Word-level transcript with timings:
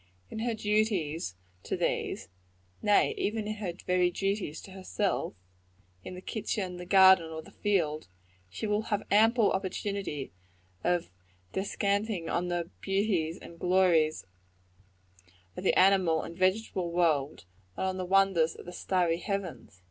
In 0.31 0.39
her 0.39 0.55
duties 0.55 1.35
to 1.61 1.77
these 1.77 2.27
nay, 2.81 3.13
even 3.19 3.47
in 3.47 3.57
her 3.57 3.71
very 3.85 4.09
duties 4.09 4.59
to 4.61 4.71
herself 4.71 5.35
in 6.03 6.15
the 6.15 6.21
kitchen, 6.21 6.77
the 6.77 6.87
garden 6.87 7.29
or 7.29 7.43
the 7.43 7.51
field, 7.51 8.07
she 8.49 8.65
will 8.65 8.81
have 8.89 9.03
ample 9.11 9.51
opportunity 9.51 10.31
of 10.83 11.11
descanting 11.53 12.29
on 12.31 12.47
the 12.47 12.71
beauties 12.81 13.37
and 13.37 13.59
glories 13.59 14.25
of 15.55 15.63
the 15.63 15.77
animal 15.77 16.23
and 16.23 16.35
vegetable 16.35 16.91
world, 16.91 17.45
and 17.77 17.85
on 17.85 17.97
the 17.97 18.03
wonders 18.03 18.55
of 18.55 18.65
the 18.65 18.73
starry 18.73 19.17
heavens. 19.17 19.79